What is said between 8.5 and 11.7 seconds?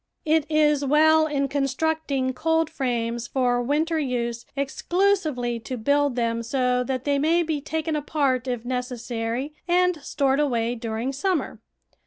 necessary and stored away during summer.